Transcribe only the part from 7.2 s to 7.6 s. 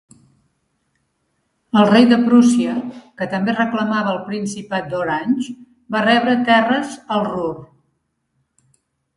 Ruhr.